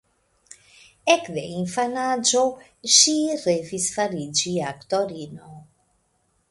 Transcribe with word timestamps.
Ekde 1.15 1.43
infanaĝo 1.57 2.41
ŝi 2.95 3.15
revis 3.45 3.87
fariĝi 3.99 4.57
aktorino. 4.73 5.57